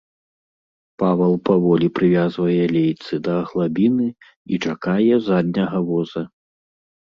[1.03, 6.21] Павал паволі прывязвае лейцы да аглабіны і чакае задняга воза.